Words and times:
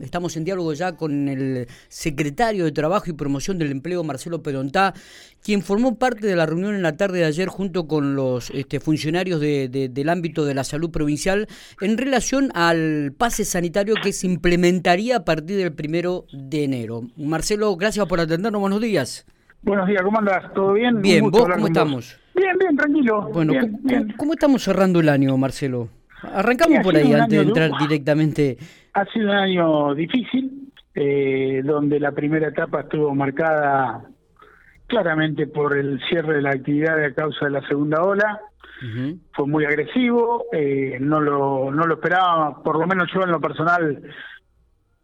Estamos 0.00 0.36
en 0.36 0.44
diálogo 0.44 0.72
ya 0.72 0.92
con 0.96 1.28
el 1.28 1.66
secretario 1.88 2.64
de 2.64 2.72
Trabajo 2.72 3.10
y 3.10 3.12
Promoción 3.12 3.58
del 3.58 3.70
Empleo, 3.70 4.04
Marcelo 4.04 4.42
Pedontá, 4.42 4.94
quien 5.42 5.62
formó 5.62 5.96
parte 5.96 6.26
de 6.26 6.36
la 6.36 6.46
reunión 6.46 6.74
en 6.74 6.82
la 6.82 6.96
tarde 6.96 7.18
de 7.18 7.24
ayer 7.24 7.48
junto 7.48 7.86
con 7.86 8.14
los 8.14 8.50
este, 8.50 8.80
funcionarios 8.80 9.40
del 9.40 10.08
ámbito 10.08 10.44
de 10.44 10.54
la 10.54 10.64
salud 10.64 10.90
provincial 10.90 11.48
en 11.80 11.98
relación 11.98 12.50
al 12.54 13.12
pase 13.16 13.44
sanitario 13.44 13.94
que 14.02 14.12
se 14.12 14.26
implementaría 14.26 15.16
a 15.18 15.24
partir 15.24 15.56
del 15.56 15.72
primero 15.72 16.26
de 16.32 16.64
enero. 16.64 17.02
Marcelo, 17.16 17.76
gracias 17.76 18.06
por 18.06 18.20
atendernos. 18.20 18.60
Buenos 18.60 18.80
días. 18.80 19.26
Buenos 19.62 19.86
días, 19.86 20.02
¿cómo 20.02 20.18
andas? 20.18 20.52
¿Todo 20.54 20.72
bien? 20.72 21.00
Bien, 21.00 21.30
¿vos 21.30 21.48
cómo 21.48 21.66
estamos? 21.68 22.18
Bien, 22.34 22.58
bien, 22.58 22.76
tranquilo. 22.76 23.30
Bueno, 23.32 23.52
¿cómo, 24.16 24.32
estamos 24.32 24.62
cerrando 24.64 24.98
el 24.98 25.08
año, 25.08 25.36
Marcelo? 25.36 25.88
Arrancamos 26.22 26.80
por 26.82 26.96
ahí 26.96 27.12
antes 27.12 27.38
de 27.38 27.44
entrar 27.44 27.70
directamente. 27.78 28.58
Ha 28.94 29.04
sido 29.06 29.30
un 29.30 29.36
año 29.36 29.94
difícil, 29.94 30.72
eh, 30.94 31.62
donde 31.64 31.98
la 31.98 32.12
primera 32.12 32.48
etapa 32.48 32.80
estuvo 32.80 33.14
marcada 33.14 34.04
claramente 34.86 35.46
por 35.46 35.76
el 35.76 36.00
cierre 36.08 36.36
de 36.36 36.42
la 36.42 36.50
actividad 36.50 37.02
a 37.02 37.14
causa 37.14 37.46
de 37.46 37.52
la 37.52 37.66
segunda 37.66 38.02
ola. 38.02 38.40
Fue 39.32 39.46
muy 39.46 39.64
agresivo, 39.64 40.46
eh, 40.52 40.98
no, 41.00 41.20
lo, 41.20 41.70
no 41.70 41.86
lo 41.86 41.94
esperaba, 41.94 42.62
por 42.64 42.80
lo 42.80 42.86
menos 42.88 43.08
yo 43.14 43.22
en 43.22 43.30
lo 43.30 43.40
personal, 43.40 44.02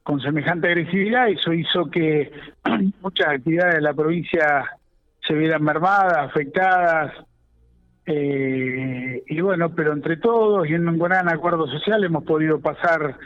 con 0.03 0.21
semejante 0.21 0.67
agresividad. 0.67 1.29
Eso 1.29 1.53
hizo 1.53 1.89
que 1.89 2.33
muchas 3.01 3.29
actividades 3.29 3.77
de 3.77 3.81
la 3.83 3.95
provincia 3.95 4.65
se 5.27 5.33
vieran 5.33 5.63
mermadas, 5.63 6.29
afectadas, 6.29 7.15
eh, 8.11 9.23
y 9.27 9.41
bueno, 9.43 9.75
pero 9.75 9.93
entre 9.93 10.17
todos 10.17 10.67
y 10.67 10.73
en 10.73 10.89
un 10.89 10.99
gran 10.99 11.29
acuerdo 11.29 11.67
social 11.67 12.03
hemos 12.03 12.25
podido 12.25 12.59
pasar 12.59 13.19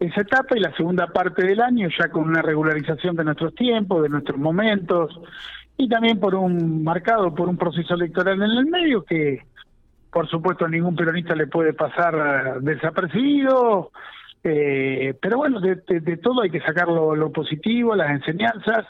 esa 0.00 0.20
etapa 0.20 0.56
y 0.56 0.60
la 0.60 0.74
segunda 0.76 1.08
parte 1.08 1.44
del 1.44 1.60
año 1.60 1.88
ya 1.96 2.08
con 2.08 2.28
una 2.28 2.42
regularización 2.42 3.16
de 3.16 3.24
nuestros 3.24 3.54
tiempos, 3.54 4.02
de 4.02 4.08
nuestros 4.08 4.38
momentos 4.38 5.20
y 5.76 5.88
también 5.88 6.20
por 6.20 6.34
un 6.34 6.84
marcado 6.84 7.34
por 7.34 7.48
un 7.48 7.56
proceso 7.56 7.94
electoral 7.94 8.42
en 8.42 8.50
el 8.50 8.66
medio 8.66 9.04
que 9.04 9.42
por 10.10 10.28
supuesto 10.28 10.64
a 10.64 10.68
ningún 10.68 10.96
peronista 10.96 11.34
le 11.34 11.46
puede 11.46 11.74
pasar 11.74 12.60
desapercibido, 12.62 13.90
eh, 14.42 15.14
pero 15.20 15.36
bueno, 15.36 15.60
de, 15.60 15.76
todo 16.22 16.42
hay 16.42 16.50
que 16.50 16.60
sacar 16.60 16.88
lo 16.88 17.30
positivo, 17.30 17.94
las 17.94 18.10
enseñanzas 18.10 18.86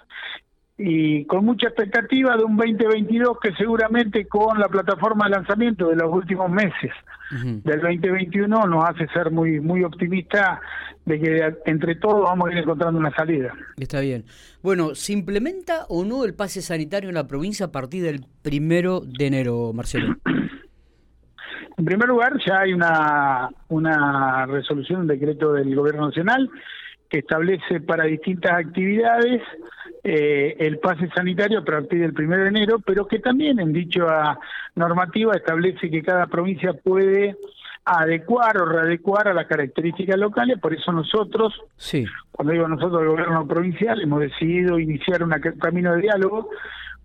y 0.80 1.24
con 1.24 1.44
mucha 1.44 1.66
expectativa 1.66 2.36
de 2.36 2.44
un 2.44 2.56
2022 2.56 3.40
que 3.42 3.52
seguramente 3.54 4.28
con 4.28 4.60
la 4.60 4.68
plataforma 4.68 5.24
de 5.24 5.32
lanzamiento 5.32 5.88
de 5.88 5.96
los 5.96 6.12
últimos 6.12 6.48
meses 6.50 6.92
del 7.32 7.80
2021 7.80 8.66
nos 8.66 8.88
hace 8.88 9.08
ser 9.08 9.32
muy 9.32 9.60
muy 9.60 9.82
optimista 9.82 10.60
de 11.04 11.18
que 11.18 11.54
entre 11.66 11.96
todos 11.96 12.22
vamos 12.22 12.48
a 12.48 12.52
ir 12.52 12.58
encontrando 12.58 12.98
una 12.98 13.10
salida. 13.10 13.52
Está 13.76 14.00
bien. 14.00 14.24
Bueno, 14.62 14.94
¿se 14.94 15.12
implementa 15.12 15.84
o 15.88 16.04
no 16.04 16.24
el 16.24 16.34
pase 16.34 16.62
sanitario 16.62 17.08
en 17.08 17.16
la 17.16 17.26
provincia 17.26 17.66
a 17.66 17.72
partir 17.72 18.04
del 18.04 18.24
primero 18.42 19.00
de 19.00 19.26
enero, 19.26 19.72
Marcelo? 19.74 20.16
En 21.76 21.84
primer 21.84 22.08
lugar, 22.08 22.32
ya 22.44 22.58
hay 22.58 22.72
una, 22.72 23.50
una 23.68 24.46
resolución, 24.46 25.02
un 25.02 25.06
decreto 25.06 25.52
del 25.52 25.72
Gobierno 25.76 26.06
Nacional 26.06 26.50
que 27.08 27.20
establece 27.20 27.80
para 27.80 28.02
distintas 28.02 28.50
actividades 28.50 29.42
eh, 30.04 30.56
el 30.58 30.78
pase 30.78 31.08
sanitario 31.14 31.60
a 31.60 31.64
partir 31.64 32.00
del 32.00 32.14
1 32.16 32.36
de 32.36 32.48
enero, 32.48 32.78
pero 32.84 33.06
que 33.06 33.18
también 33.18 33.58
en 33.58 33.72
dicha 33.72 34.38
normativa 34.74 35.34
establece 35.34 35.90
que 35.90 36.02
cada 36.02 36.26
provincia 36.26 36.72
puede 36.72 37.36
adecuar 37.84 38.60
o 38.60 38.66
readecuar 38.66 39.28
a 39.28 39.34
las 39.34 39.46
características 39.46 40.18
locales, 40.18 40.58
por 40.58 40.74
eso 40.74 40.92
nosotros, 40.92 41.54
sí. 41.76 42.04
cuando 42.30 42.52
digo 42.52 42.68
nosotros, 42.68 43.02
el 43.02 43.08
gobierno 43.08 43.46
provincial, 43.46 44.00
hemos 44.00 44.20
decidido 44.20 44.78
iniciar 44.78 45.22
un 45.22 45.30
camino 45.58 45.94
de 45.94 46.02
diálogo 46.02 46.50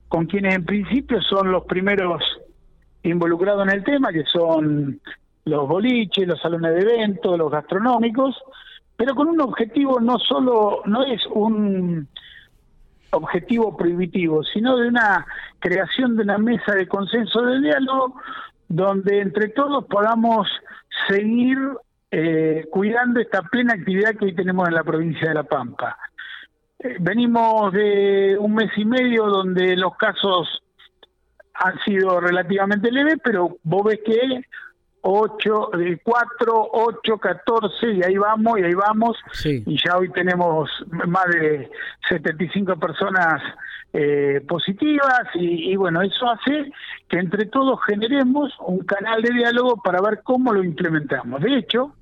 con 0.09 0.25
quienes 0.25 0.55
en 0.55 0.65
principio 0.65 1.21
son 1.21 1.51
los 1.51 1.63
primeros 1.65 2.21
involucrados 3.01 3.63
en 3.67 3.73
el 3.73 3.83
tema, 3.83 4.11
que 4.11 4.23
son 4.25 4.99
los 5.45 5.67
boliches, 5.67 6.27
los 6.27 6.39
salones 6.39 6.73
de 6.75 6.81
eventos, 6.81 7.37
los 7.37 7.51
gastronómicos, 7.51 8.35
pero 8.95 9.15
con 9.15 9.27
un 9.27 9.41
objetivo 9.41 9.99
no 9.99 10.19
solo, 10.19 10.81
no 10.85 11.03
es 11.03 11.25
un 11.31 12.07
objetivo 13.13 13.77
prohibitivo, 13.77 14.43
sino 14.43 14.77
de 14.77 14.87
una 14.87 15.25
creación 15.59 16.15
de 16.15 16.23
una 16.23 16.37
mesa 16.37 16.73
de 16.73 16.87
consenso 16.87 17.41
de 17.41 17.61
diálogo 17.61 18.15
donde 18.67 19.21
entre 19.21 19.49
todos 19.49 19.85
podamos 19.85 20.47
seguir 21.07 21.57
eh, 22.11 22.67
cuidando 22.71 23.19
esta 23.19 23.41
plena 23.43 23.73
actividad 23.73 24.15
que 24.15 24.25
hoy 24.25 24.35
tenemos 24.35 24.67
en 24.67 24.75
la 24.75 24.83
provincia 24.83 25.29
de 25.29 25.35
La 25.35 25.43
Pampa. 25.43 25.97
Eh, 26.79 26.97
venimos 26.99 27.71
de 27.73 28.35
un 28.39 28.55
mes 28.55 28.71
y 28.77 28.85
medio 28.85 29.25
donde 29.25 29.75
los 29.75 29.95
casos 29.95 30.63
han 31.53 31.79
sido 31.85 32.19
relativamente 32.19 32.91
leves, 32.91 33.17
pero 33.23 33.57
vos 33.63 33.83
ves 33.83 33.99
que 34.05 34.43
8, 35.05 35.71
4, 36.01 36.69
8, 36.71 37.17
14 37.17 37.91
y 37.91 38.03
ahí 38.03 38.17
vamos 38.17 38.57
y 38.57 38.63
ahí 38.63 38.73
vamos. 38.73 39.17
Y 39.43 39.77
ya 39.77 39.97
hoy 39.97 40.09
tenemos 40.11 40.69
más 40.89 41.25
de 41.27 41.69
75 42.07 42.77
personas 42.77 43.41
eh, 43.91 44.41
positivas 44.47 45.23
y, 45.35 45.75
bueno, 45.75 46.01
eso 46.01 46.29
hace 46.29 46.71
que 47.09 47.19
entre 47.19 47.45
todos 47.45 47.79
generemos 47.85 48.53
un 48.65 48.79
canal 48.79 49.21
de 49.21 49.33
diálogo 49.33 49.75
para 49.83 50.01
ver 50.01 50.21
cómo 50.23 50.53
lo 50.53 50.63
implementamos. 50.63 51.41
De 51.41 51.57
hecho, 51.57 51.93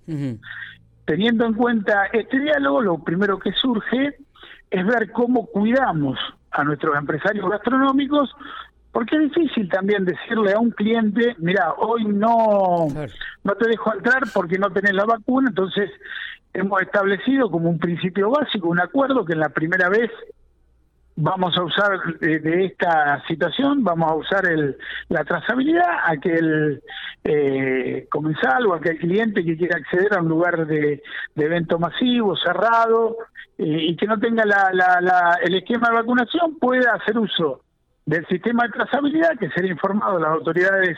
teniendo 1.05 1.45
en 1.45 1.53
cuenta 1.55 2.05
este 2.13 2.39
diálogo, 2.39 2.81
lo 2.81 2.99
primero 2.99 3.39
que 3.39 3.51
surge 3.53 4.15
es 4.69 4.85
ver 4.85 5.11
cómo 5.11 5.47
cuidamos 5.47 6.19
a 6.51 6.63
nuestros 6.63 6.95
empresarios 6.95 7.49
gastronómicos 7.49 8.29
porque 8.91 9.15
es 9.15 9.31
difícil 9.31 9.69
también 9.69 10.05
decirle 10.05 10.53
a 10.53 10.59
un 10.59 10.71
cliente, 10.71 11.35
mira, 11.39 11.73
hoy 11.77 12.05
no, 12.05 12.87
no 13.43 13.55
te 13.55 13.69
dejo 13.69 13.93
entrar 13.93 14.23
porque 14.33 14.57
no 14.57 14.69
tenés 14.71 14.93
la 14.93 15.05
vacuna, 15.05 15.49
entonces 15.49 15.89
hemos 16.53 16.81
establecido 16.81 17.49
como 17.49 17.69
un 17.69 17.79
principio 17.79 18.29
básico, 18.29 18.67
un 18.67 18.81
acuerdo 18.81 19.23
que 19.23 19.33
en 19.33 19.39
la 19.39 19.49
primera 19.49 19.87
vez 19.87 20.11
vamos 21.15 21.55
a 21.57 21.63
usar 21.63 21.91
de, 22.19 22.65
esta 22.65 23.23
situación, 23.27 23.83
vamos 23.83 24.11
a 24.11 24.15
usar 24.15 24.45
el, 24.45 24.75
la 25.07 25.23
trazabilidad, 25.23 25.99
aquel 26.05 26.81
eh, 27.23 28.07
comensal 28.09 28.67
o 28.67 28.73
aquel 28.73 28.97
cliente 28.97 29.45
que 29.45 29.55
quiera 29.55 29.77
acceder 29.77 30.13
a 30.15 30.21
un 30.21 30.27
lugar 30.27 30.65
de, 30.67 31.01
evento 31.35 31.79
masivo, 31.79 32.35
cerrado, 32.35 33.17
eh, 33.57 33.85
y 33.89 33.95
que 33.95 34.07
no 34.07 34.19
tenga 34.19 34.43
la, 34.45 34.71
la, 34.73 35.39
el 35.43 35.55
esquema 35.55 35.89
de 35.89 35.95
vacunación, 35.95 36.57
pueda 36.59 36.93
hacer 36.93 37.17
uso 37.17 37.61
del 38.05 38.25
sistema 38.27 38.63
de 38.63 38.69
trazabilidad 38.69 39.37
que 39.39 39.49
será 39.49 39.67
informado 39.67 40.17
a 40.17 40.21
las 40.21 40.31
autoridades 40.31 40.97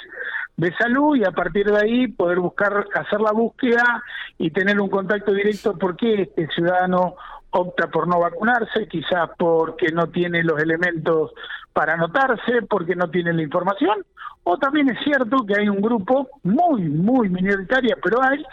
de 0.55 0.73
salud 0.75 1.15
y 1.15 1.23
a 1.23 1.31
partir 1.31 1.65
de 1.65 1.77
ahí 1.77 2.07
poder 2.07 2.39
buscar 2.39 2.85
hacer 2.95 3.19
la 3.19 3.31
búsqueda 3.31 4.03
y 4.37 4.51
tener 4.51 4.79
un 4.79 4.89
contacto 4.89 5.33
directo 5.33 5.77
porque 5.77 6.23
este 6.23 6.47
ciudadano 6.47 7.15
opta 7.51 7.87
por 7.87 8.07
no 8.07 8.19
vacunarse, 8.19 8.87
quizás 8.87 9.29
porque 9.37 9.91
no 9.91 10.07
tiene 10.07 10.43
los 10.43 10.59
elementos 10.59 11.31
para 11.71 11.93
anotarse, 11.93 12.63
porque 12.69 12.95
no 12.95 13.09
tiene 13.09 13.33
la 13.33 13.43
información, 13.43 14.03
o 14.43 14.57
también 14.57 14.89
es 14.89 14.97
cierto 15.03 15.45
que 15.45 15.59
hay 15.59 15.69
un 15.69 15.81
grupo 15.81 16.27
muy, 16.43 16.83
muy 16.83 17.29
minoritaria, 17.29 17.97
pero 18.01 18.21
hay, 18.21 18.43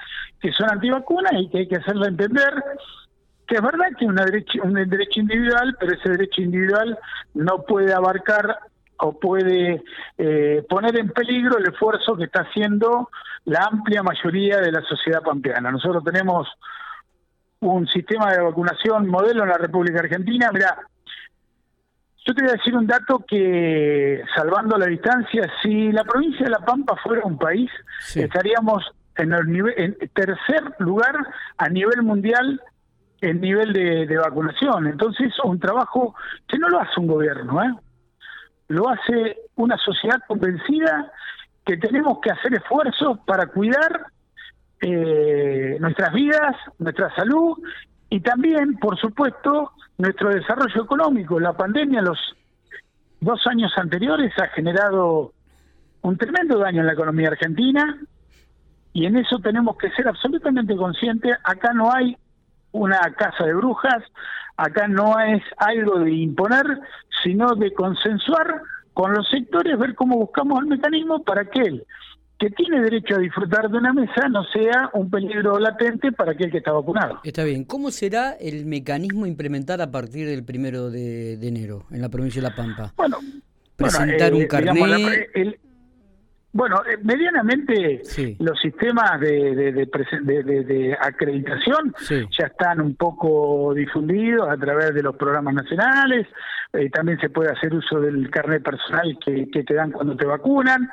que 0.40 0.52
son 0.52 0.70
antivacunas 0.70 1.32
y 1.34 1.48
que 1.48 1.58
hay 1.58 1.68
que 1.68 1.76
hacerlo 1.76 2.06
entender 2.06 2.62
que 3.50 3.56
es 3.56 3.62
verdad 3.62 3.86
que 3.98 4.06
una 4.06 4.24
derecho, 4.24 4.62
un 4.62 4.74
derecho 4.74 5.18
individual, 5.18 5.76
pero 5.80 5.92
ese 5.92 6.08
derecho 6.08 6.40
individual 6.40 6.96
no 7.34 7.62
puede 7.62 7.92
abarcar 7.92 8.60
o 8.98 9.18
puede 9.18 9.82
eh, 10.16 10.64
poner 10.68 10.96
en 10.96 11.08
peligro 11.08 11.58
el 11.58 11.66
esfuerzo 11.66 12.16
que 12.16 12.24
está 12.24 12.42
haciendo 12.42 13.10
la 13.46 13.64
amplia 13.64 14.04
mayoría 14.04 14.58
de 14.58 14.70
la 14.70 14.82
sociedad 14.82 15.20
pampeana. 15.22 15.72
Nosotros 15.72 16.04
tenemos 16.04 16.46
un 17.58 17.88
sistema 17.88 18.30
de 18.30 18.40
vacunación 18.40 19.08
modelo 19.08 19.42
en 19.42 19.48
la 19.48 19.58
República 19.58 19.98
Argentina. 19.98 20.52
Mira, 20.52 20.78
yo 22.24 22.32
te 22.32 22.42
voy 22.42 22.50
a 22.50 22.54
decir 22.54 22.76
un 22.76 22.86
dato 22.86 23.24
que, 23.26 24.22
salvando 24.36 24.78
la 24.78 24.86
distancia, 24.86 25.50
si 25.60 25.90
la 25.90 26.04
provincia 26.04 26.44
de 26.44 26.50
La 26.50 26.64
Pampa 26.64 26.94
fuera 27.02 27.24
un 27.24 27.36
país, 27.36 27.68
estaríamos 28.14 28.92
en 29.16 29.32
el 29.32 29.46
nivel, 29.46 29.74
en 29.76 30.08
tercer 30.14 30.62
lugar 30.78 31.16
a 31.58 31.68
nivel 31.68 32.02
mundial 32.02 32.60
el 33.20 33.40
nivel 33.40 33.72
de, 33.72 34.16
vacunación. 34.16 34.86
Entonces, 34.86 35.28
es 35.28 35.44
un 35.44 35.58
trabajo 35.58 36.14
que 36.46 36.58
no 36.58 36.68
lo 36.68 36.80
hace 36.80 36.98
un 36.98 37.06
gobierno, 37.06 37.62
¿eh? 37.62 37.74
lo 38.68 38.88
hace 38.88 39.36
una 39.56 39.76
sociedad 39.78 40.20
convencida 40.26 41.12
que 41.64 41.76
tenemos 41.76 42.18
que 42.20 42.30
hacer 42.30 42.54
esfuerzos 42.54 43.18
para 43.26 43.46
cuidar 43.46 44.06
eh, 44.80 45.76
nuestras 45.80 46.12
vidas, 46.14 46.56
nuestra 46.78 47.14
salud 47.14 47.58
y 48.08 48.20
también, 48.20 48.76
por 48.78 48.98
supuesto, 48.98 49.72
nuestro 49.98 50.30
desarrollo 50.30 50.82
económico. 50.82 51.38
La 51.38 51.52
pandemia, 51.52 52.00
los 52.00 52.18
dos 53.20 53.46
años 53.46 53.72
anteriores, 53.76 54.32
ha 54.38 54.48
generado 54.48 55.32
un 56.02 56.16
tremendo 56.16 56.58
daño 56.58 56.80
en 56.80 56.86
la 56.86 56.94
economía 56.94 57.28
argentina 57.28 57.98
y 58.92 59.06
en 59.06 59.16
eso 59.16 59.38
tenemos 59.38 59.76
que 59.76 59.90
ser 59.90 60.08
absolutamente 60.08 60.74
conscientes. 60.76 61.36
Acá 61.44 61.72
no 61.72 61.92
hay 61.92 62.16
una 62.72 62.98
casa 63.16 63.44
de 63.44 63.54
brujas, 63.54 64.02
acá 64.56 64.88
no 64.88 65.18
es 65.20 65.42
algo 65.56 66.00
de 66.00 66.12
imponer, 66.12 66.66
sino 67.22 67.54
de 67.54 67.72
consensuar 67.72 68.62
con 68.92 69.12
los 69.12 69.28
sectores, 69.28 69.78
ver 69.78 69.94
cómo 69.94 70.16
buscamos 70.16 70.60
el 70.60 70.66
mecanismo 70.66 71.22
para 71.22 71.44
que 71.44 71.60
él, 71.60 71.86
que 72.38 72.50
tiene 72.50 72.80
derecho 72.82 73.16
a 73.16 73.18
disfrutar 73.18 73.70
de 73.70 73.78
una 73.78 73.92
mesa, 73.92 74.28
no 74.28 74.44
sea 74.44 74.90
un 74.94 75.10
peligro 75.10 75.58
latente 75.58 76.12
para 76.12 76.32
aquel 76.32 76.50
que 76.50 76.58
está 76.58 76.72
vacunado. 76.72 77.20
Está 77.22 77.44
bien. 77.44 77.64
¿Cómo 77.64 77.90
será 77.90 78.32
el 78.32 78.66
mecanismo 78.66 79.26
implementar 79.26 79.80
a 79.80 79.90
partir 79.90 80.26
del 80.26 80.44
primero 80.44 80.90
de, 80.90 81.34
enero 81.34 81.84
en 81.90 82.00
la 82.00 82.08
provincia 82.08 82.42
de 82.42 82.48
La 82.48 82.54
Pampa? 82.54 82.92
Bueno, 82.96 83.18
presentar 83.76 84.34
un 84.34 84.42
eh, 84.42 84.48
carnet. 84.48 85.60
Bueno, 86.52 86.82
eh, 86.84 86.98
medianamente 87.02 88.02
los 88.40 88.58
sistemas 88.60 89.20
de, 89.20 89.54
de, 89.54 90.96
acreditación 91.00 91.94
ya 92.08 92.46
están 92.46 92.80
un 92.80 92.96
poco 92.96 93.72
difundidos 93.72 94.48
a 94.48 94.56
través 94.56 94.92
de 94.92 95.02
los 95.02 95.14
programas 95.14 95.54
nacionales. 95.54 96.26
Eh, 96.72 96.90
también 96.90 97.20
se 97.20 97.30
puede 97.30 97.52
hacer 97.52 97.72
uso 97.72 98.00
del 98.00 98.28
carnet 98.30 98.64
personal 98.64 99.16
que, 99.24 99.46
te 99.46 99.74
dan 99.74 99.92
cuando 99.92 100.16
te 100.16 100.26
vacunan. 100.26 100.88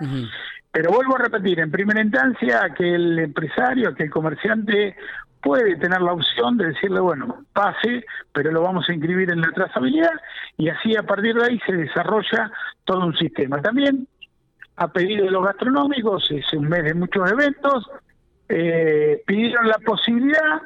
Pero 0.71 0.91
vuelvo 0.91 1.15
a 1.15 1.23
repetir, 1.23 1.59
en 1.59 1.71
primera 1.71 2.01
instancia, 2.01 2.71
que 2.77 2.93
el 2.93 3.17
empresario, 3.17 3.95
que 3.95 4.03
el 4.03 4.11
comerciante 4.11 4.95
puede 5.41 5.75
tener 5.77 6.01
la 6.01 6.13
opción 6.13 6.57
de 6.57 6.67
decirle, 6.67 6.99
bueno, 6.99 7.45
pase, 7.53 8.05
pero 8.31 8.51
lo 8.51 8.61
vamos 8.61 8.87
a 8.89 8.93
inscribir 8.93 9.31
en 9.31 9.41
la 9.41 9.51
trazabilidad 9.51 10.11
y 10.57 10.69
así 10.69 10.95
a 10.95 11.03
partir 11.03 11.35
de 11.35 11.45
ahí 11.45 11.59
se 11.65 11.73
desarrolla 11.73 12.51
todo 12.85 13.05
un 13.05 13.17
sistema. 13.17 13.61
También 13.61 14.07
a 14.77 14.87
pedido 14.87 15.25
de 15.25 15.31
los 15.31 15.43
gastronómicos, 15.43 16.29
es 16.31 16.53
un 16.53 16.69
mes 16.69 16.83
de 16.83 16.93
muchos 16.93 17.29
eventos, 17.31 17.89
eh, 18.47 19.23
pidieron 19.25 19.67
la 19.67 19.79
posibilidad 19.79 20.61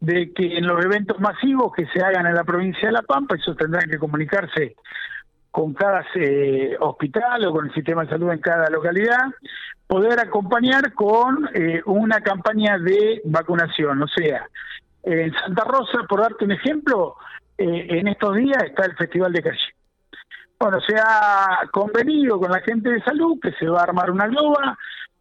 de 0.00 0.32
que 0.32 0.56
en 0.56 0.66
los 0.66 0.82
eventos 0.82 1.20
masivos 1.20 1.72
que 1.74 1.86
se 1.88 2.02
hagan 2.02 2.26
en 2.26 2.34
la 2.34 2.44
provincia 2.44 2.88
de 2.88 2.92
La 2.92 3.02
Pampa, 3.02 3.36
eso 3.36 3.54
tendrán 3.54 3.88
que 3.90 3.98
comunicarse 3.98 4.76
con 5.50 5.74
cada 5.74 6.06
eh, 6.14 6.74
hospital 6.80 7.44
o 7.44 7.52
con 7.52 7.66
el 7.66 7.74
sistema 7.74 8.04
de 8.04 8.10
salud 8.10 8.30
en 8.30 8.40
cada 8.40 8.70
localidad, 8.70 9.26
poder 9.86 10.18
acompañar 10.20 10.94
con 10.94 11.50
eh, 11.52 11.82
una 11.84 12.22
campaña 12.22 12.78
de 12.78 13.20
vacunación. 13.24 14.02
O 14.02 14.08
sea, 14.08 14.48
en 15.02 15.34
Santa 15.34 15.64
Rosa, 15.64 15.98
por 16.08 16.20
darte 16.20 16.46
un 16.46 16.52
ejemplo, 16.52 17.16
en 17.58 18.08
estos 18.08 18.36
días 18.36 18.62
está 18.64 18.86
el 18.86 18.96
Festival 18.96 19.34
de 19.34 19.42
Calle 19.42 19.74
bueno, 20.60 20.78
se 20.82 20.94
ha 20.94 21.60
convenido 21.72 22.38
con 22.38 22.50
la 22.50 22.60
gente 22.60 22.90
de 22.90 23.02
salud 23.02 23.38
que 23.40 23.52
se 23.52 23.66
va 23.66 23.80
a 23.80 23.84
armar 23.84 24.10
una 24.10 24.26
globa 24.26 24.78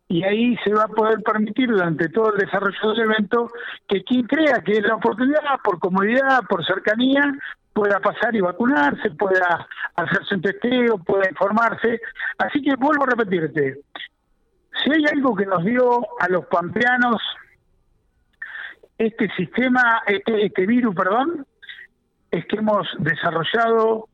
y 0.10 0.22
ahí 0.24 0.58
se 0.66 0.74
va 0.74 0.84
a 0.84 0.88
poder 0.90 1.22
permitir 1.22 1.70
durante 1.70 2.10
todo 2.10 2.34
el 2.34 2.40
desarrollo 2.40 2.94
del 2.94 3.06
evento 3.06 3.50
que 3.88 4.04
quien 4.04 4.24
crea 4.28 4.62
que 4.62 4.74
es 4.74 4.84
la 4.84 4.96
oportunidad, 4.96 5.60
por 5.64 5.80
comodidad, 5.80 6.42
por 6.50 6.66
cercanía, 6.66 7.34
pueda 7.72 8.02
pasar 8.02 8.36
y 8.36 8.42
vacunarse, 8.42 9.12
pueda 9.12 9.66
hacerse 9.96 10.36
un 10.36 10.42
testeo, 10.42 10.98
pueda 10.98 11.30
informarse. 11.30 12.02
Así 12.38 12.62
que 12.62 12.76
vuelvo 12.76 13.04
a 13.04 13.12
repetirte, 13.12 13.80
si 14.84 14.92
hay 14.92 15.06
algo 15.14 15.36
que 15.36 15.46
nos 15.46 15.64
dio 15.64 16.02
a 16.20 16.28
los 16.28 16.46
pampeanos 16.48 17.22
este 18.98 19.30
sistema, 19.38 20.02
este, 20.06 20.48
este 20.48 20.66
virus, 20.66 20.94
perdón, 20.94 21.46
es 22.30 22.46
que 22.48 22.58
hemos 22.58 22.88
desarrollado 23.00 24.09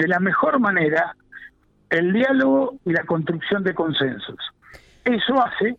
de 0.00 0.08
la 0.08 0.18
mejor 0.18 0.58
manera 0.58 1.14
el 1.90 2.12
diálogo 2.12 2.78
y 2.86 2.92
la 2.92 3.04
construcción 3.04 3.62
de 3.62 3.74
consensos. 3.74 4.38
Eso 5.04 5.34
hace, 5.44 5.76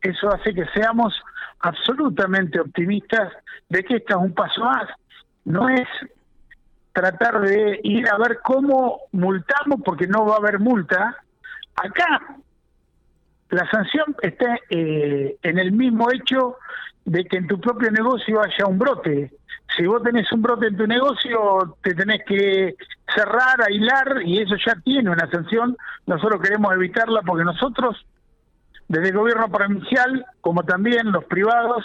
eso 0.00 0.34
hace 0.34 0.52
que 0.52 0.66
seamos 0.74 1.14
absolutamente 1.60 2.58
optimistas 2.58 3.32
de 3.68 3.84
que 3.84 3.96
esto 3.96 4.18
es 4.18 4.24
un 4.24 4.34
paso 4.34 4.64
más. 4.64 4.88
No 5.44 5.68
es 5.68 5.86
tratar 6.92 7.40
de 7.40 7.78
ir 7.84 8.08
a 8.08 8.18
ver 8.18 8.40
cómo 8.42 9.02
multamos, 9.12 9.80
porque 9.84 10.08
no 10.08 10.26
va 10.26 10.34
a 10.34 10.38
haber 10.38 10.58
multa. 10.58 11.16
Acá 11.76 12.36
la 13.52 13.70
sanción 13.70 14.16
está 14.22 14.58
eh, 14.68 15.36
en 15.42 15.58
el 15.58 15.72
mismo 15.72 16.10
hecho 16.10 16.56
de 17.04 17.24
que 17.24 17.38
en 17.38 17.46
tu 17.46 17.60
propio 17.60 17.90
negocio 17.90 18.40
haya 18.42 18.66
un 18.66 18.78
brote 18.78 19.30
si 19.76 19.86
vos 19.86 20.02
tenés 20.02 20.30
un 20.32 20.42
brote 20.42 20.66
en 20.66 20.76
tu 20.76 20.86
negocio, 20.86 21.76
te 21.82 21.94
tenés 21.94 22.22
que 22.26 22.74
cerrar, 23.14 23.62
aislar, 23.66 24.22
y 24.24 24.40
eso 24.40 24.54
ya 24.64 24.74
tiene 24.84 25.10
una 25.10 25.30
sanción. 25.30 25.76
Nosotros 26.06 26.42
queremos 26.42 26.72
evitarla 26.74 27.22
porque 27.22 27.44
nosotros, 27.44 28.04
desde 28.88 29.08
el 29.08 29.16
gobierno 29.16 29.48
provincial, 29.50 30.24
como 30.40 30.62
también 30.64 31.10
los 31.10 31.24
privados, 31.24 31.84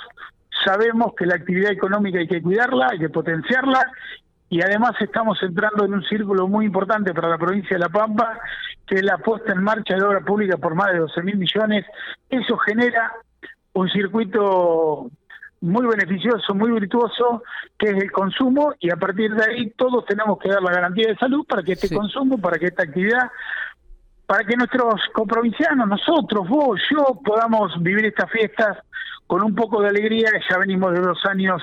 sabemos 0.65 1.13
que 1.17 1.25
la 1.25 1.35
actividad 1.35 1.71
económica 1.71 2.19
hay 2.19 2.27
que 2.27 2.41
cuidarla, 2.41 2.89
hay 2.91 2.99
que 2.99 3.09
potenciarla, 3.09 3.89
y 4.49 4.61
además 4.61 4.93
estamos 4.99 5.41
entrando 5.43 5.85
en 5.85 5.93
un 5.93 6.03
círculo 6.03 6.47
muy 6.47 6.65
importante 6.65 7.13
para 7.13 7.29
la 7.29 7.37
provincia 7.37 7.75
de 7.75 7.79
La 7.79 7.89
Pampa, 7.89 8.39
que 8.85 8.95
es 8.95 9.03
la 9.03 9.17
puesta 9.17 9.51
en 9.51 9.61
marcha 9.61 9.95
de 9.95 10.03
obra 10.03 10.21
pública 10.21 10.57
por 10.57 10.73
más 10.73 10.93
de 10.93 10.99
12 10.99 11.21
mil 11.23 11.37
millones. 11.37 11.85
Eso 12.29 12.57
genera 12.57 13.11
un 13.73 13.89
circuito 13.89 15.09
muy 15.59 15.85
beneficioso, 15.85 16.53
muy 16.53 16.71
virtuoso, 16.71 17.43
que 17.77 17.89
es 17.89 18.03
el 18.03 18.11
consumo, 18.11 18.73
y 18.79 18.89
a 18.91 18.95
partir 18.95 19.33
de 19.33 19.43
ahí 19.43 19.69
todos 19.71 20.05
tenemos 20.05 20.37
que 20.39 20.49
dar 20.49 20.61
la 20.61 20.71
garantía 20.71 21.07
de 21.07 21.17
salud 21.17 21.45
para 21.47 21.63
que 21.63 21.73
este 21.73 21.93
consumo, 21.93 22.37
para 22.37 22.57
que 22.57 22.67
esta 22.67 22.83
actividad, 22.83 23.29
para 24.25 24.43
que 24.43 24.55
nuestros 24.55 25.01
coprovincianos, 25.13 25.87
nosotros, 25.87 26.47
vos, 26.47 26.79
yo, 26.91 27.19
podamos 27.23 27.73
vivir 27.81 28.05
estas 28.05 28.29
fiestas 28.31 28.77
con 29.25 29.43
un 29.43 29.55
poco 29.55 29.81
de 29.81 29.89
alegría, 29.89 30.29
que 30.31 30.41
ya 30.49 30.57
venimos 30.57 30.93
de 30.93 31.01
dos 31.01 31.25
años 31.25 31.61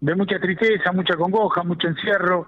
de 0.00 0.14
mucha 0.14 0.38
tristeza, 0.38 0.92
mucha 0.92 1.16
congoja, 1.16 1.62
mucho 1.62 1.88
encierro, 1.88 2.46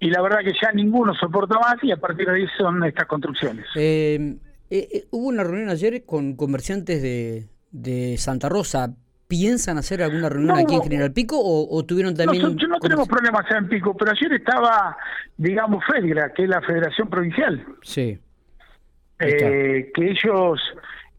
y 0.00 0.10
la 0.10 0.22
verdad 0.22 0.38
que 0.40 0.52
ya 0.60 0.70
ninguno 0.72 1.14
soporta 1.14 1.58
más, 1.58 1.76
y 1.82 1.92
a 1.92 1.96
partir 1.96 2.26
de 2.26 2.36
ahí 2.36 2.46
son 2.56 2.84
estas 2.84 3.06
construcciones. 3.06 3.66
Eh, 3.74 4.36
eh, 4.70 4.88
eh, 4.92 5.04
hubo 5.10 5.28
una 5.28 5.44
reunión 5.44 5.70
ayer 5.70 6.04
con 6.04 6.36
comerciantes 6.36 7.02
de, 7.02 7.48
de 7.72 8.16
Santa 8.18 8.48
Rosa 8.48 8.94
¿Piensan 9.28 9.76
hacer 9.76 10.02
alguna 10.02 10.30
reunión 10.30 10.56
aquí 10.56 10.74
en 10.74 10.82
General 10.82 11.12
Pico 11.12 11.36
o, 11.38 11.84
tuvieron 11.84 12.14
también...? 12.14 12.42
No, 12.42 12.56
yo 12.56 12.66
no 12.66 12.80
tenemos 12.80 13.06
problemas 13.06 13.44
en 13.50 13.68
Pico, 13.68 13.94
pero 13.94 14.12
ayer 14.12 14.32
estaba, 14.32 14.96
digamos, 15.36 15.84
FEDGRA, 15.84 16.32
que 16.32 16.44
es 16.44 16.48
la 16.48 16.62
Federación 16.62 17.10
Provincial. 17.10 17.62
Sí. 17.82 18.18
Eh, 19.18 19.92
que 19.94 20.10
ellos... 20.10 20.58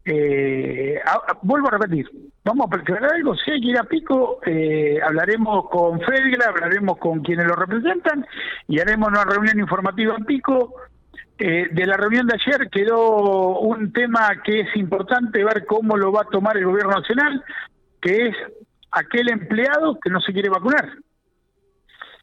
Eh, 0.04 0.98
vuelvo 1.42 1.68
a 1.68 1.78
repetir, 1.78 2.10
vamos 2.44 2.68
a 2.70 2.76
aclarar 2.76 3.14
algo, 3.14 3.34
si 3.36 3.50
hay 3.50 3.60
que 3.60 3.68
ir 3.68 3.78
a 3.78 3.84
Pico, 3.84 4.40
eh, 4.46 4.98
hablaremos 5.02 5.68
con 5.68 6.00
FEDGRA, 6.00 6.48
hablaremos 6.48 6.98
con 6.98 7.20
quienes 7.20 7.46
lo 7.46 7.54
representan 7.54 8.26
y 8.68 8.80
haremos 8.80 9.08
una 9.08 9.24
reunión 9.24 9.58
informativa 9.58 10.14
en 10.16 10.24
Pico. 10.24 10.74
de 11.38 11.86
la 11.86 11.96
reunión 11.96 12.26
de 12.26 12.34
ayer 12.34 12.68
quedó 12.68 13.60
un 13.60 13.92
tema 13.92 14.28
que 14.44 14.60
es 14.60 14.76
importante 14.76 15.42
ver 15.42 15.64
cómo 15.64 15.96
lo 15.96 16.12
va 16.12 16.22
a 16.22 16.30
tomar 16.30 16.56
el 16.58 16.66
gobierno 16.66 16.92
nacional, 16.92 17.42
que 18.02 18.28
es 18.28 18.36
aquel 18.90 19.30
empleado 19.30 19.98
que 20.00 20.10
no 20.10 20.20
se 20.20 20.32
quiere 20.32 20.48
vacunar. 20.48 20.98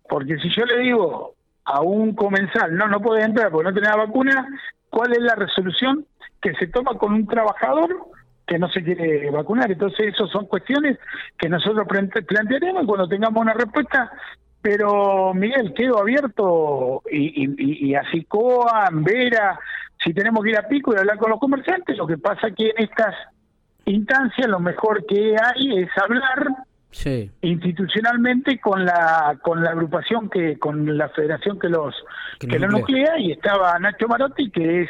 Porque 0.08 0.38
si 0.38 0.50
yo 0.50 0.66
le 0.66 0.80
digo 0.80 1.36
a 1.66 1.82
un 1.82 2.16
comensal, 2.16 2.76
no, 2.76 2.88
no 2.88 3.02
puede 3.02 3.24
entrar 3.24 3.52
porque 3.52 3.70
no 3.70 3.74
tiene 3.74 3.90
la 3.90 4.06
vacuna, 4.06 4.48
¿cuál 4.90 5.14
es 5.14 5.20
la 5.20 5.36
resolución 5.36 6.06
que 6.42 6.54
se 6.56 6.68
toma 6.68 6.98
con 6.98 7.14
un 7.14 7.28
trabajador 7.28 8.08
que 8.48 8.58
no 8.58 8.70
se 8.70 8.84
quiere 8.84 9.30
vacunar? 9.30 9.72
Entonces, 9.72 10.14
esas 10.14 10.30
son 10.30 10.48
cuestiones 10.48 10.98
que 11.38 11.50
nosotros 11.50 11.86
plantearemos 11.88 12.86
cuando 12.86 13.08
tengamos 13.08 13.42
una 13.42 13.54
respuesta. 13.54 14.12
Pero, 14.62 15.34
Miguel, 15.34 15.74
quedo 15.76 16.00
abierto 16.00 17.04
y, 17.12 17.44
y, 17.44 17.90
y 17.90 17.96
así 17.96 18.24
Coa, 18.26 18.90
Vera, 18.92 19.60
si 20.04 20.14
tenemos 20.14 20.44
que 20.44 20.50
ir 20.50 20.58
a 20.58 20.68
pico 20.68 20.94
y 20.94 20.98
hablar 20.98 21.18
con 21.18 21.30
los 21.30 21.40
comerciantes, 21.40 21.98
lo 21.98 22.08
que 22.08 22.18
pasa 22.18 22.52
que 22.52 22.70
en 22.70 22.84
estas 22.84 23.14
instancia 23.86 24.48
lo 24.48 24.60
mejor 24.60 25.06
que 25.06 25.36
hay 25.42 25.80
es 25.80 25.90
hablar 25.98 26.48
institucionalmente 27.42 28.60
con 28.60 28.84
la 28.84 29.38
con 29.42 29.64
la 29.64 29.72
agrupación 29.72 30.30
que 30.30 30.58
con 30.58 30.98
la 30.98 31.10
federación 31.10 31.60
que 31.60 31.70
los 31.70 31.94
que, 32.40 32.60
lo 32.60 32.68
nuclea 32.70 33.20
y 33.20 33.32
estaba 33.34 33.78
Nacho 33.78 34.08
Marotti 34.08 34.50
que 34.50 34.82
es 34.82 34.90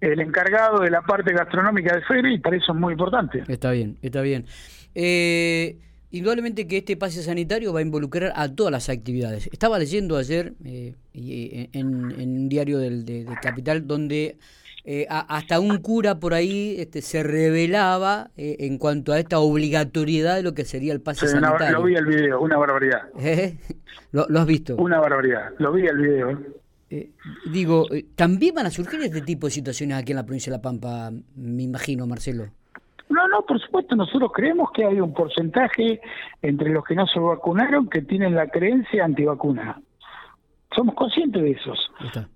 el 0.00 0.20
encargado 0.20 0.80
de 0.80 0.90
la 0.90 1.02
parte 1.02 1.32
gastronómica 1.32 1.94
de 1.94 2.02
FERI 2.02 2.34
y 2.34 2.38
para 2.38 2.56
eso 2.56 2.72
es 2.72 2.78
muy 2.78 2.92
importante. 2.92 3.44
Está 3.48 3.70
bien, 3.72 3.98
está 4.02 4.22
bien. 4.22 4.46
Eh, 4.94 5.78
indudablemente 6.10 6.66
que 6.66 6.78
este 6.78 6.96
pase 6.96 7.22
sanitario 7.22 7.72
va 7.72 7.80
a 7.80 7.82
involucrar 7.82 8.32
a 8.34 8.48
todas 8.48 8.72
las 8.72 8.88
actividades. 8.88 9.48
Estaba 9.52 9.78
leyendo 9.78 10.16
ayer 10.16 10.54
eh, 10.64 10.94
en, 11.12 11.94
un 11.94 12.48
diario 12.48 12.78
del, 12.78 13.04
de 13.04 13.26
Capital 13.42 13.86
donde 13.86 14.36
eh, 14.84 15.06
hasta 15.10 15.60
un 15.60 15.78
cura 15.78 16.18
por 16.18 16.32
ahí 16.32 16.76
este, 16.78 17.02
se 17.02 17.22
revelaba 17.22 18.30
eh, 18.38 18.56
en 18.60 18.78
cuanto 18.78 19.12
a 19.12 19.18
esta 19.18 19.38
obligatoriedad 19.38 20.36
de 20.36 20.42
lo 20.42 20.54
que 20.54 20.64
sería 20.64 20.94
el 20.94 21.02
pase 21.02 21.28
sanitario. 21.28 21.78
lo 21.78 21.84
vi 21.84 21.96
el 21.96 22.06
video, 22.06 22.40
una 22.40 22.56
barbaridad. 22.56 23.02
¿Eh? 23.20 23.58
¿Lo, 24.12 24.24
has 24.24 24.46
visto? 24.46 24.76
Una 24.76 24.98
barbaridad, 24.98 25.52
lo 25.58 25.72
vi 25.72 25.86
el 25.86 25.98
video. 25.98 26.38
Digo, 27.52 27.86
también 28.16 28.54
van 28.54 28.66
a 28.66 28.70
surgir 28.70 29.00
este 29.00 29.22
tipo 29.22 29.46
de 29.46 29.52
situaciones 29.52 29.96
aquí 29.96 30.12
en 30.12 30.16
la 30.16 30.24
provincia 30.24 30.50
de 30.50 30.58
La 30.58 30.62
Pampa, 30.62 31.10
me 31.36 31.62
imagino, 31.62 32.06
Marcelo. 32.06 32.48
No, 33.08 33.26
no, 33.26 33.42
por 33.42 33.60
supuesto, 33.60 33.96
nosotros 33.96 34.30
creemos 34.32 34.70
que 34.72 34.84
hay 34.84 35.00
un 35.00 35.12
porcentaje 35.12 36.00
entre 36.42 36.70
los 36.70 36.84
que 36.84 36.94
no 36.94 37.06
se 37.06 37.18
vacunaron 37.18 37.88
que 37.88 38.02
tienen 38.02 38.34
la 38.34 38.48
creencia 38.48 39.04
antivacuna. 39.04 39.80
Somos 40.74 40.94
conscientes 40.94 41.42
de 41.42 41.50
esos. 41.50 41.90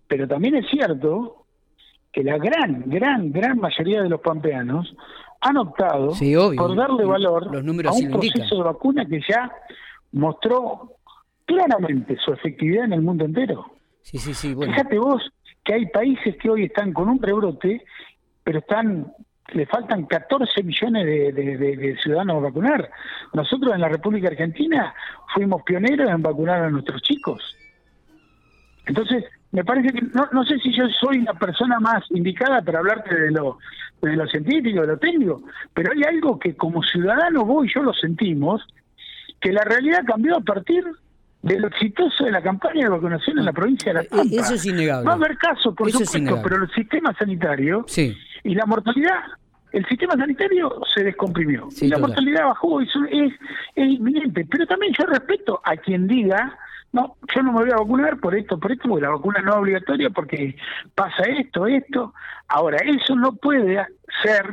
Pero 0.08 0.26
también 0.26 0.56
es 0.56 0.66
cierto 0.68 1.46
que 2.12 2.25
la 2.25 2.38
gran, 2.38 2.84
gran, 2.87 3.30
gran 3.32 3.58
mayoría 3.58 4.02
de 4.02 4.08
los 4.08 4.20
pampeanos 4.20 4.94
han 5.40 5.56
optado 5.58 6.12
por 6.56 6.76
darle 6.76 7.04
valor 7.04 7.54
a 7.54 7.92
un 7.92 8.11
proceso 8.11 8.56
de 8.56 8.62
vacuna 8.62 9.04
que 9.06 9.20
ya 9.28 9.52
mostró 10.12 10.92
claramente 11.44 12.16
su 12.25 12.32
efectividad 12.32 12.87
en 12.87 12.94
el 12.94 13.02
mundo 13.02 13.25
entero. 13.25 13.66
Sí. 14.18 14.54
Fíjate 14.54 14.99
vos 14.99 15.23
que 15.64 15.75
hay 15.75 15.87
países 15.87 16.37
que 16.37 16.50
hoy 16.50 16.64
están 16.64 16.92
con 16.92 17.09
un 17.09 17.21
rebrote, 17.21 17.83
pero 18.44 18.61
están 18.61 19.12
le 19.52 19.66
faltan 19.66 20.06
14 20.06 20.62
millones 20.62 21.04
de, 21.04 21.97
ciudadanos 22.02 22.37
a 22.37 22.47
vacunar. 22.47 22.90
Nosotros 23.35 23.75
en 23.75 23.80
la 23.80 23.88
República 23.88 24.28
Argentina 24.28 24.94
fuimos 25.35 25.62
pioneros 25.62 26.11
en 26.11 26.23
vacunar 26.23 26.62
a 26.62 26.71
nuestros 26.71 27.02
chicos. 27.02 27.42
Entonces, 28.87 29.25
me 29.52 29.64
parece 29.64 29.92
que, 29.92 30.02
no, 30.02 30.28
no 30.33 30.44
sé 30.44 30.59
si 30.59 30.75
yo 30.76 30.85
soy 31.00 31.23
la 31.23 31.35
persona 31.35 31.78
más 31.78 32.04
indicada 32.11 32.62
para 32.62 32.78
hablarte 32.78 33.14
de 33.14 33.30
lo, 33.30 33.59
de 34.02 34.16
lo 34.16 34.26
científico, 34.26 34.80
de 34.80 34.87
lo 34.87 34.99
técnico, 34.99 35.42
pero 35.73 35.92
hay 35.92 36.02
algo 36.02 36.38
que 36.38 36.56
como 36.56 36.83
ciudadano 36.83 37.44
vos 37.44 37.66
y 37.66 37.73
yo 37.73 37.83
lo 37.83 37.92
sentimos, 37.92 38.62
que 39.40 39.52
la 39.52 39.62
realidad 39.62 40.04
cambió 40.06 40.37
a 40.37 40.40
partir 40.40 40.85
de 41.44 41.60
lo 41.60 41.68
exitoso 41.68 42.24
de 42.24 42.30
la 42.30 42.40
campaña 42.40 42.84
de 42.84 42.88
vacunación 42.88 43.38
en 43.38 43.44
la 43.44 43.52
provincia 43.52 43.92
de 43.92 43.98
La 43.98 44.02
eh, 44.02 44.08
Pampa. 44.10 44.36
Eso 44.36 44.54
es 44.54 44.64
innegable. 44.64 45.06
Va 45.06 45.12
a 45.12 45.16
haber 45.16 45.36
casos, 45.36 45.74
por 45.74 45.90
supuesto, 45.90 46.40
pero 46.42 46.62
el 46.62 46.70
sistema 46.70 47.14
sanitario 47.18 47.84
sí. 47.86 48.16
y 48.42 48.54
la 48.54 48.64
mortalidad, 48.64 49.20
el 49.70 49.86
sistema 49.86 50.14
sanitario 50.14 50.80
se 50.92 51.04
descomprimió. 51.04 51.68
y 51.78 51.88
la 51.88 51.98
mortalidad 51.98 52.46
bajó, 52.46 52.80
eso 52.80 53.00
es, 53.10 53.32
es 53.74 53.88
inminente. 53.88 54.46
Pero 54.50 54.66
también 54.66 54.94
yo 54.98 55.04
respeto 55.04 55.60
a 55.62 55.76
quien 55.76 56.06
diga, 56.06 56.58
no, 56.92 57.16
yo 57.34 57.42
no 57.42 57.52
me 57.52 57.60
voy 57.60 57.70
a 57.72 57.76
vacunar 57.76 58.18
por 58.20 58.34
esto, 58.34 58.58
por 58.58 58.72
esto, 58.72 58.88
porque 58.88 59.02
la 59.04 59.10
vacuna 59.10 59.40
no 59.42 59.50
es 59.50 59.56
obligatoria, 59.58 60.08
porque 60.08 60.56
pasa 60.94 61.24
esto, 61.24 61.66
esto. 61.66 62.14
Ahora, 62.48 62.78
eso 62.78 63.14
no 63.16 63.34
puede 63.34 63.84
ser 64.22 64.46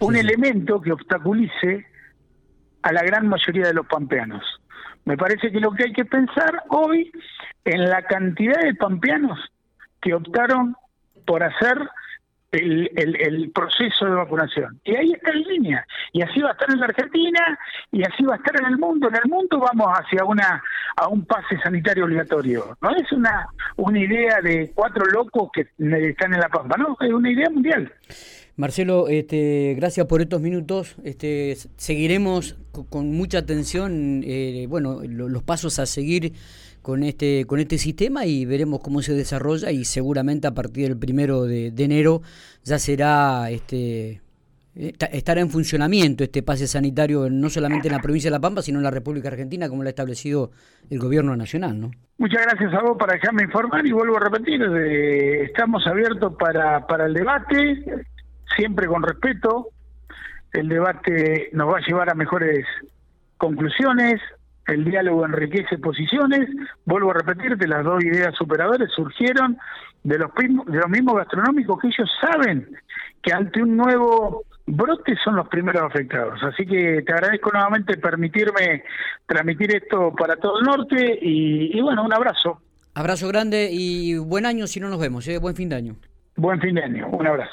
un 0.00 0.16
elemento 0.16 0.80
que 0.80 0.90
obstaculice 0.90 1.86
a 2.82 2.92
la 2.92 3.02
gran 3.04 3.28
mayoría 3.28 3.66
de 3.68 3.74
los 3.74 3.86
pampeanos. 3.86 4.59
Me 5.10 5.16
parece 5.16 5.50
que 5.50 5.58
lo 5.58 5.72
que 5.72 5.86
hay 5.86 5.92
que 5.92 6.04
pensar 6.04 6.62
hoy 6.68 7.10
en 7.64 7.90
la 7.90 8.00
cantidad 8.02 8.60
de 8.62 8.76
pampeanos 8.76 9.40
que 10.00 10.14
optaron 10.14 10.76
por 11.26 11.42
hacer 11.42 11.76
el, 12.52 12.90
el, 12.96 13.50
proceso 13.52 14.06
de 14.06 14.12
vacunación. 14.12 14.80
Y 14.84 14.96
ahí 14.96 15.12
está 15.12 15.30
en 15.30 15.42
línea. 15.42 15.86
Y 16.12 16.22
así 16.22 16.40
va 16.40 16.50
a 16.50 16.52
estar 16.52 16.70
en 16.70 16.80
la 16.80 16.86
Argentina 16.86 17.58
y 17.92 18.02
así 18.02 18.24
va 18.24 18.34
a 18.34 18.36
estar 18.38 18.60
en 18.60 18.66
el 18.66 18.78
mundo. 18.78 19.08
En 19.08 19.16
el 19.16 19.28
mundo 19.28 19.60
vamos 19.60 19.88
hacia 19.98 20.24
una 20.24 20.62
a 20.96 21.08
un 21.08 21.24
pase 21.24 21.58
sanitario 21.62 22.04
obligatorio. 22.04 22.76
No 22.80 22.90
es 22.90 23.10
una, 23.12 23.46
una 23.76 23.98
idea 23.98 24.40
de 24.42 24.72
cuatro 24.74 25.04
locos 25.06 25.50
que 25.52 25.62
están 26.08 26.34
en 26.34 26.40
la 26.40 26.48
pampa, 26.48 26.76
no, 26.76 26.96
es 27.00 27.12
una 27.12 27.30
idea 27.30 27.48
mundial. 27.50 27.92
Marcelo, 28.56 29.08
este, 29.08 29.74
gracias 29.76 30.06
por 30.06 30.20
estos 30.20 30.42
minutos. 30.42 30.96
Este, 31.02 31.56
seguiremos 31.76 32.58
con, 32.90 33.10
mucha 33.12 33.38
atención, 33.38 34.22
eh, 34.24 34.66
bueno, 34.68 35.00
los 35.02 35.42
pasos 35.42 35.78
a 35.78 35.86
seguir 35.86 36.34
con 36.82 37.02
este 37.02 37.44
con 37.46 37.60
este 37.60 37.78
sistema 37.78 38.26
y 38.26 38.44
veremos 38.44 38.80
cómo 38.80 39.02
se 39.02 39.14
desarrolla 39.14 39.70
y 39.70 39.84
seguramente 39.84 40.46
a 40.46 40.54
partir 40.54 40.88
del 40.88 40.98
primero 40.98 41.44
de, 41.44 41.72
enero 41.76 42.22
ya 42.64 42.78
será 42.78 43.50
este 43.50 44.22
estará 44.74 45.40
en 45.40 45.50
funcionamiento 45.50 46.24
este 46.24 46.42
pase 46.42 46.66
sanitario 46.66 47.28
no 47.28 47.50
solamente 47.50 47.88
en 47.88 47.94
la 47.94 48.00
provincia 48.00 48.30
de 48.30 48.36
La 48.36 48.40
Pampa 48.40 48.62
sino 48.62 48.78
en 48.78 48.84
la 48.84 48.90
República 48.90 49.28
Argentina 49.28 49.68
como 49.68 49.82
lo 49.82 49.88
ha 49.88 49.90
establecido 49.90 50.52
el 50.88 50.98
gobierno 50.98 51.36
nacional, 51.36 51.80
¿no? 51.80 51.90
Muchas 52.18 52.42
gracias 52.42 52.74
a 52.74 52.82
vos 52.82 52.98
para 52.98 53.14
dejarme 53.14 53.44
informar 53.44 53.86
y 53.86 53.92
vuelvo 53.92 54.18
a 54.18 54.20
repetir, 54.20 54.62
estamos 54.62 55.86
abiertos 55.86 56.34
para, 56.38 56.86
para 56.86 57.06
el 57.06 57.14
debate, 57.14 57.82
siempre 58.56 58.86
con 58.86 59.02
respeto. 59.02 59.68
El 60.52 60.68
debate 60.68 61.48
nos 61.54 61.72
va 61.72 61.78
a 61.78 61.86
llevar 61.86 62.10
a 62.10 62.14
mejores 62.14 62.66
conclusiones, 63.38 64.20
el 64.74 64.84
diálogo 64.84 65.24
enriquece 65.24 65.78
posiciones. 65.78 66.48
Vuelvo 66.84 67.10
a 67.10 67.14
repetirte, 67.14 67.66
las 67.66 67.84
dos 67.84 68.02
ideas 68.04 68.34
superadoras 68.36 68.90
surgieron 68.92 69.58
de 70.02 70.18
los, 70.18 70.30
de 70.34 70.78
los 70.78 70.88
mismos 70.88 71.16
gastronómicos 71.16 71.80
que 71.80 71.88
ellos 71.88 72.10
saben 72.20 72.68
que 73.22 73.32
ante 73.32 73.62
un 73.62 73.76
nuevo 73.76 74.44
brote 74.66 75.16
son 75.22 75.36
los 75.36 75.48
primeros 75.48 75.82
afectados. 75.82 76.42
Así 76.42 76.64
que 76.66 77.02
te 77.02 77.12
agradezco 77.12 77.50
nuevamente 77.52 77.96
permitirme 77.96 78.84
transmitir 79.26 79.74
esto 79.74 80.12
para 80.16 80.36
todo 80.36 80.60
el 80.60 80.64
norte 80.64 81.18
y, 81.20 81.80
bueno, 81.80 82.04
un 82.04 82.12
abrazo. 82.12 82.60
Abrazo 82.94 83.28
grande 83.28 83.68
y 83.70 84.16
buen 84.18 84.46
año 84.46 84.66
si 84.66 84.80
no 84.80 84.88
nos 84.88 85.00
vemos, 85.00 85.26
¿eh? 85.28 85.38
buen 85.38 85.54
fin 85.54 85.68
de 85.68 85.76
año. 85.76 85.96
Buen 86.36 86.60
fin 86.60 86.74
de 86.74 86.82
año, 86.82 87.08
un 87.08 87.26
abrazo. 87.26 87.48